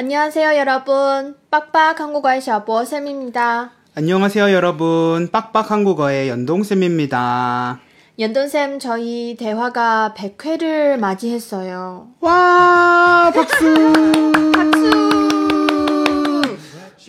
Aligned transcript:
안녕하세요 0.00 0.56
여러분. 0.56 1.36
빡빡 1.50 2.00
한국어의 2.00 2.40
샤보 2.40 2.86
쌤입니다. 2.86 3.72
안녕하세요 3.94 4.50
여러분 4.50 5.28
빡빡 5.30 5.70
한국어의 5.70 6.30
연동쌤입니다 6.30 7.78
연돈쌤 8.18 8.78
저희 8.78 9.36
대화가 9.38 10.14
100회를 10.16 10.96
맞이했어요. 10.96 12.06
와 12.20 13.30
박수 13.34 13.92
박수! 14.56 14.90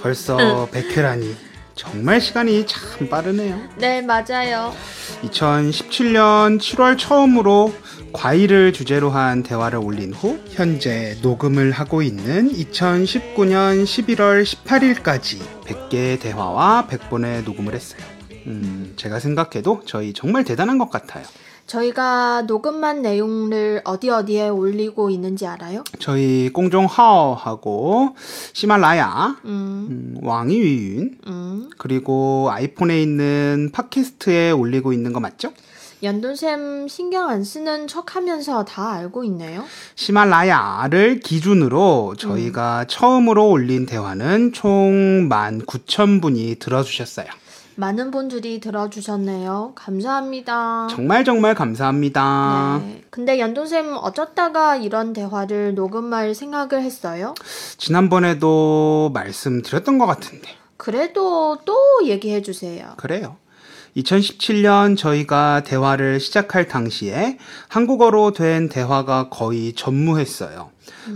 벌써 0.00 0.68
100회라니 0.70 1.34
정말 1.76 2.20
시간이 2.22 2.66
참 2.66 3.08
빠르네요 3.08 3.60
네 3.76 4.00
맞아요. 4.00 4.74
2017년 5.22 6.58
7월 6.58 6.98
처음으로 6.98 7.72
과일을 8.12 8.72
주제로 8.72 9.10
한 9.10 9.42
대화를 9.42 9.78
올린 9.78 10.12
후 10.12 10.40
현재 10.48 11.16
녹음을 11.22 11.70
하고 11.72 12.00
있는 12.00 12.50
2019년 12.50 13.84
11월 13.84 14.42
18일까지 14.44 15.38
100개의 15.66 16.18
대화와 16.20 16.86
100번의 16.88 17.44
녹음을 17.44 17.74
했어요. 17.74 18.00
음, 18.46 18.94
제가 18.96 19.18
생각해도 19.20 19.82
저희 19.84 20.12
정말 20.14 20.44
대단한 20.44 20.78
것 20.78 20.88
같아요. 20.90 21.24
저희가 21.66 22.42
녹음한 22.42 23.02
내용을 23.02 23.82
어디 23.84 24.08
어디에 24.08 24.48
올리고 24.48 25.10
있는지 25.10 25.46
알아요? 25.46 25.82
저희 25.98 26.50
공종하오하고 26.52 28.14
시말라야, 28.52 29.36
음, 29.44 29.86
음, 29.90 30.16
왕이위윤, 30.22 31.18
음. 31.26 31.70
그리고 31.76 32.48
아이폰에 32.50 33.02
있는 33.02 33.70
팟캐스트에 33.72 34.52
올리고 34.52 34.92
있는 34.92 35.12
거 35.12 35.20
맞죠? 35.20 35.52
연돈쌤 36.02 36.88
신경 36.88 37.28
안 37.30 37.42
쓰는 37.42 37.88
척 37.88 38.16
하면서 38.16 38.64
다 38.64 38.92
알고 38.92 39.24
있네요. 39.24 39.64
시말라야를 39.94 41.20
기준으로 41.20 42.14
저희가 42.18 42.84
처음으로 42.86 43.48
올린 43.48 43.86
대화는 43.86 44.52
총 44.52 45.28
19,000분이 45.28 46.58
들어주셨어요. 46.58 47.26
많은 47.76 48.10
분들이 48.10 48.58
들어주셨네요. 48.58 49.72
감사합니다. 49.74 50.88
정말 50.90 51.24
정말 51.24 51.54
감사합니다. 51.54 52.80
네. 52.82 53.02
근데 53.10 53.38
연돈쌤 53.38 53.96
어쩌다가 54.00 54.76
이런 54.76 55.12
대화를 55.12 55.74
녹음할 55.74 56.34
생각을 56.34 56.82
했어요? 56.82 57.34
지난번에도 57.76 59.10
말씀드렸던 59.14 59.98
것 59.98 60.06
같은데. 60.06 60.48
그래도 60.76 61.58
또 61.64 61.76
얘기해 62.04 62.42
주세요. 62.42 62.94
그래요. 62.96 63.36
2017년 63.96 64.96
저희가 64.96 65.62
대화를 65.64 66.20
시작할 66.20 66.68
당시에 66.68 67.38
한국어로 67.68 68.32
된 68.32 68.68
대화가 68.68 69.28
거의 69.30 69.72
전무했어요. 69.72 70.70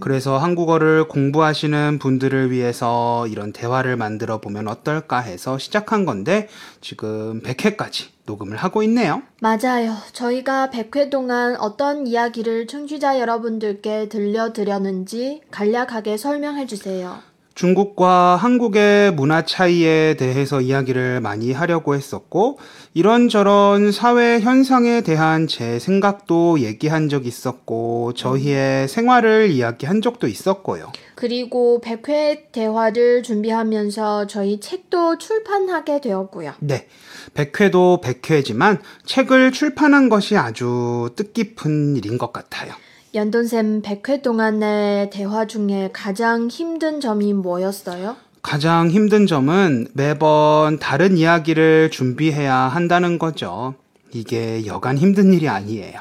그래서 0.00 0.38
한국어를 0.38 1.08
공부하시는 1.08 1.98
분들을 1.98 2.50
위해서 2.50 3.26
이런 3.28 3.52
대화를 3.52 3.96
만들어 3.96 4.40
보면 4.40 4.68
어떨까 4.68 5.20
해서 5.20 5.58
시작한 5.58 6.04
건데 6.04 6.48
지금 6.80 7.40
100회까지 7.42 8.08
녹음을 8.26 8.56
하고 8.56 8.82
있네요. 8.82 9.22
맞아요. 9.40 9.94
저희가 10.12 10.70
100회 10.70 11.10
동안 11.10 11.56
어떤 11.56 12.06
이야기를 12.06 12.66
청취자 12.66 13.20
여러분들께 13.20 14.08
들려드렸는지 14.08 15.42
간략하게 15.50 16.16
설명해 16.16 16.66
주세요. 16.66 17.18
중국과 17.54 18.36
한국의 18.36 19.12
문화 19.12 19.44
차이에 19.44 20.16
대해서 20.16 20.60
이야기를 20.60 21.20
많이 21.20 21.52
하려고 21.52 21.94
했었고, 21.94 22.58
이런저런 22.94 23.92
사회 23.92 24.40
현상에 24.40 25.02
대한 25.02 25.46
제 25.46 25.78
생각도 25.78 26.60
얘기한 26.60 27.08
적 27.08 27.26
있었고, 27.26 28.12
저희의 28.14 28.88
생활을 28.88 29.50
이야기한 29.50 30.02
적도 30.02 30.26
있었고요. 30.26 30.92
그리고 31.14 31.80
100회 31.84 32.50
대화를 32.50 33.22
준비하면서 33.22 34.26
저희 34.26 34.58
책도 34.58 35.18
출판하게 35.18 36.00
되었고요. 36.00 36.54
네. 36.58 36.88
100회도 37.34 38.02
100회지만 38.02 38.80
책을 39.06 39.52
출판한 39.52 40.08
것이 40.08 40.36
아주 40.36 41.10
뜻깊은 41.16 41.96
일인 41.96 42.18
것 42.18 42.32
같아요. 42.32 42.74
연돈쌤 43.14 43.82
100회 43.82 44.22
동안의 44.22 45.10
대화 45.10 45.46
중에 45.46 45.90
가장 45.92 46.48
힘든 46.48 47.00
점이 47.00 47.32
뭐였어요? 47.32 48.16
가장 48.42 48.90
힘든 48.90 49.28
점은 49.28 49.86
매번 49.94 50.80
다른 50.80 51.16
이야기를 51.16 51.92
준비해야 51.92 52.52
한다는 52.56 53.20
거죠. 53.20 53.74
이게 54.12 54.66
여간 54.66 54.98
힘든 54.98 55.32
일이 55.32 55.48
아니에요. 55.48 56.00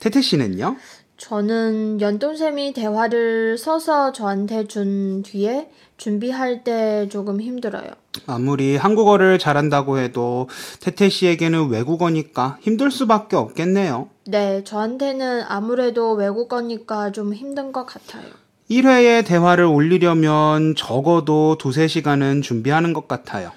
태태 0.00 0.20
씨는요? 0.20 0.74
저는 1.18 2.00
연돈쌤이 2.00 2.72
대화를 2.72 3.58
써서 3.58 4.12
저한테 4.12 4.66
준 4.68 5.22
뒤에 5.22 5.68
준비할 5.96 6.62
때 6.62 7.08
조금 7.10 7.40
힘들어요. 7.40 7.90
아무리 8.26 8.76
한국어를 8.76 9.38
잘한다고 9.40 9.98
해도 9.98 10.48
태태 10.80 11.08
씨에게는 11.08 11.68
외국어니까 11.70 12.58
힘들 12.60 12.92
수밖에 12.92 13.34
없겠네요. 13.34 14.08
네, 14.26 14.62
저한테는 14.62 15.42
아무래도 15.48 16.12
외국어니까 16.12 17.10
좀 17.10 17.34
힘든 17.34 17.72
것 17.72 17.84
같아요. 17.84 18.24
1회의 18.70 19.26
대화를 19.26 19.64
올리려면 19.64 20.76
적어도 20.76 21.58
두세 21.58 21.88
시간은 21.88 22.42
준비하는 22.42 22.92
것 22.92 23.08
같아요. 23.08 23.50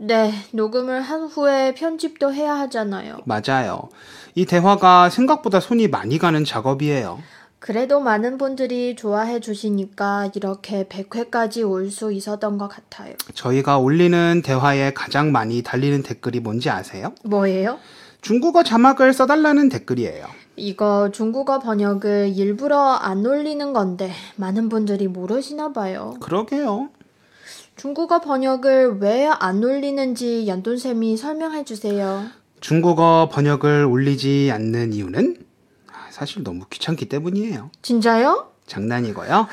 네, 0.00 0.32
녹음을 0.52 1.00
한 1.02 1.24
후에 1.24 1.74
편집도 1.74 2.32
해야 2.32 2.54
하잖아요. 2.60 3.18
맞아요. 3.24 3.88
이 4.34 4.46
대화가 4.46 5.10
생각보다 5.10 5.58
손이 5.58 5.88
많이 5.88 6.18
가는 6.18 6.44
작업이에요. 6.44 7.18
그래도 7.58 7.98
많은 7.98 8.38
분들이 8.38 8.94
좋아해 8.94 9.40
주시니까 9.40 10.30
이렇게 10.36 10.84
100회까지 10.84 11.68
올 11.68 11.90
수 11.90 12.12
있었던 12.12 12.56
것 12.58 12.68
같아요. 12.68 13.14
저희가 13.34 13.78
올리는 13.78 14.42
대화에 14.44 14.92
가장 14.94 15.32
많이 15.32 15.62
달리는 15.62 16.04
댓글이 16.04 16.38
뭔지 16.38 16.70
아세요? 16.70 17.12
뭐예요? 17.24 17.78
중국어 18.20 18.62
자막을 18.62 19.12
써달라는 19.12 19.68
댓글이에요. 19.70 20.26
이거 20.54 21.10
중국어 21.12 21.58
번역을 21.58 22.32
일부러 22.36 22.78
안 22.92 23.26
올리는 23.26 23.72
건데 23.72 24.12
많은 24.36 24.68
분들이 24.68 25.08
모르시나 25.08 25.72
봐요. 25.72 26.14
그러게요. 26.20 26.90
중국어 27.78 28.20
번역을 28.20 28.98
왜 29.00 29.28
안 29.28 29.62
올리는지 29.62 30.46
연돈쌤이 30.48 31.16
설명해 31.16 31.64
주세요. 31.64 32.24
중국어 32.60 33.28
번역을 33.30 33.84
올리지 33.84 34.50
않는 34.52 34.92
이유는 34.92 35.36
아, 35.86 35.92
사실 36.10 36.42
너무 36.42 36.64
귀찮기 36.70 37.06
때문이에요. 37.08 37.70
진짜요? 37.82 38.48
장난이고요. 38.66 39.46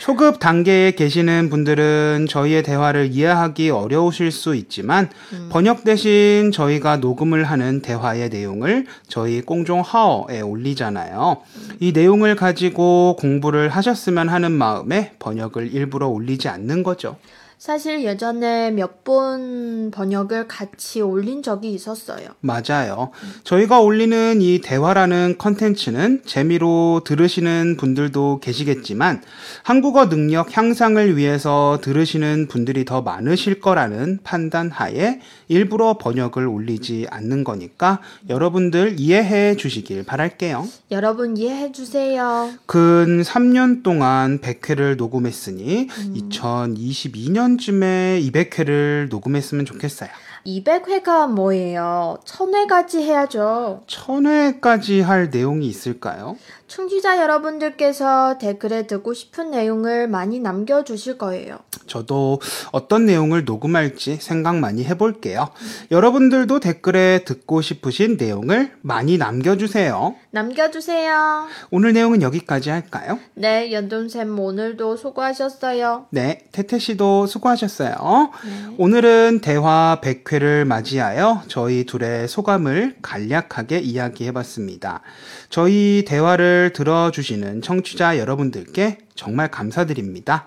초급 0.00 0.38
단계에 0.38 0.90
계시는 0.92 1.48
분들은 1.48 2.26
저희의 2.28 2.62
대화를 2.62 3.08
이해하기 3.12 3.70
어려우실 3.70 4.30
수 4.32 4.54
있지만 4.54 5.08
번역 5.50 5.82
대신 5.84 6.52
저희가 6.52 6.98
녹음을 6.98 7.44
하는 7.44 7.80
대화의 7.80 8.28
내용을 8.28 8.86
저희 9.08 9.40
공종하어에 9.40 10.42
올리잖아요. 10.42 11.38
이 11.80 11.92
내용을 11.92 12.36
가지고 12.36 13.16
공부를 13.18 13.68
하셨으면 13.70 14.28
하는 14.28 14.52
마음에 14.52 15.14
번역을 15.18 15.72
일부러 15.72 16.08
올리지 16.08 16.48
않는 16.48 16.82
거죠. 16.82 17.16
사실 17.62 18.02
예전에 18.02 18.72
몇 18.72 19.02
번 19.04 19.90
번역을 19.90 20.46
같이 20.46 21.00
올린 21.00 21.42
적이 21.42 21.72
있었어요. 21.72 22.28
맞아요. 22.40 23.10
저희가 23.42 23.80
올리는 23.80 24.40
이 24.40 24.60
대화라는 24.60 25.38
컨텐츠는 25.38 26.22
재미로 26.24 27.02
들으시는 27.04 27.76
분들도 27.78 28.38
계시겠지만 28.40 29.22
한국어 29.64 30.08
능력 30.08 30.56
향상을 30.56 31.16
위해서 31.16 31.80
들으시는 31.82 32.46
분들이 32.48 32.84
더 32.84 33.02
많으실 33.02 33.60
거라는 33.60 34.20
판단 34.22 34.70
하에 34.70 35.20
일부러 35.48 35.98
번역을 35.98 36.46
올리지 36.46 37.08
않는 37.10 37.42
거니까 37.42 38.00
여러분들 38.28 39.00
이해해 39.00 39.56
주시길 39.56 40.04
바랄게요. 40.04 40.68
여러분 40.92 41.36
이해해 41.36 41.72
주세요. 41.72 42.50
근 42.66 43.22
3년 43.22 43.82
동안 43.82 44.38
100회를 44.40 44.96
녹음했으니 44.96 45.88
2022년 45.88 47.51
번쯤에 47.52 48.20
200회를 48.22 49.08
녹음했으면 49.08 49.64
좋겠어요. 49.64 50.10
200회가 50.46 51.30
뭐예요? 51.30 52.18
1000회까지 52.24 53.00
해야죠. 53.00 53.84
1000회까지 53.86 55.02
할 55.02 55.30
내용이 55.30 55.66
있을까요? 55.66 56.36
청취자 56.66 57.18
여러분들께서 57.20 58.38
댓글에 58.38 58.86
듣고 58.86 59.14
싶은 59.14 59.50
내용을 59.50 60.08
많이 60.08 60.40
남겨주실 60.40 61.18
거예요. 61.18 61.58
저도 61.86 62.40
어떤 62.70 63.06
내용을 63.06 63.44
녹음할지 63.44 64.16
생각 64.16 64.56
많이 64.56 64.84
해볼게요. 64.84 65.50
여러분들도 65.90 66.60
댓글에 66.60 67.24
듣고 67.24 67.60
싶으신 67.62 68.16
내용을 68.18 68.72
많이 68.80 69.18
남겨주세요. 69.18 70.14
남겨주세요. 70.30 71.46
오늘 71.70 71.92
내용은 71.92 72.22
여기까지 72.22 72.70
할까요? 72.70 73.18
네, 73.34 73.72
연돈쌤 73.72 74.38
오늘도 74.38 74.96
수고하셨어요. 74.96 76.06
네, 76.10 76.46
태태 76.52 76.78
씨도 76.78 77.26
수고하셨어요. 77.26 78.30
오늘은 78.78 79.40
대화 79.40 80.00
100회를 80.02 80.64
맞이하여 80.64 81.42
저희 81.48 81.84
둘의 81.84 82.28
소감을 82.28 82.96
간략하게 83.02 83.80
이야기해 83.80 84.32
봤습니다. 84.32 85.00
저희 85.50 86.04
대화를 86.06 86.72
들어주시는 86.74 87.62
청취자 87.62 88.18
여러분들께 88.18 88.98
정말 89.14 89.50
감사드립니다. 89.50 90.46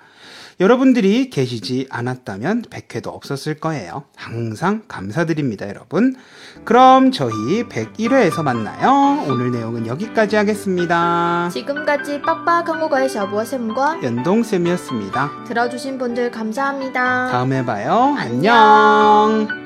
여러분들이 0.59 1.29
계시지 1.29 1.87
않았다면 1.89 2.63
100회도 2.63 3.07
없었을 3.07 3.55
거예요. 3.55 4.05
항상 4.15 4.83
감사드립니다, 4.87 5.67
여러분. 5.67 6.15
그럼 6.63 7.11
저희 7.11 7.63
101회에서 7.67 8.41
만나요. 8.43 9.25
오늘 9.27 9.51
내용은 9.51 9.85
여기까지 9.85 10.35
하겠습니다. 10.37 11.49
지금까지 11.51 12.21
빡빡 12.21 12.69
한 12.69 12.79
국어의 12.79 13.09
샤보쌤과 13.09 14.01
연동쌤이었습니다. 14.03 15.43
들어주신 15.47 15.97
분들 15.97 16.31
감사합니다. 16.31 17.31
다음에 17.31 17.65
봐요. 17.65 18.15
안녕. 18.17 18.55
안녕. 18.55 19.64